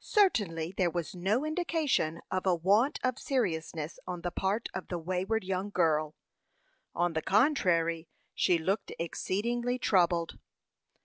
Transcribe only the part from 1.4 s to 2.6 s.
indication of a